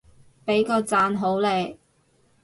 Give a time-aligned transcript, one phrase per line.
[0.47, 1.77] 畀個讚好你